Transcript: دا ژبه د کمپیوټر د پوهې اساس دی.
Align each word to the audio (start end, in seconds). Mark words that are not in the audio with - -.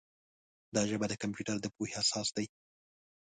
دا 0.75 0.81
ژبه 0.89 1.05
د 1.09 1.13
کمپیوټر 1.21 1.57
د 1.61 1.65
پوهې 1.75 1.93
اساس 2.01 2.27
دی. 2.35 2.47